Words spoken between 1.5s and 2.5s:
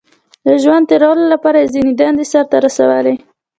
یې ځینې دندې سر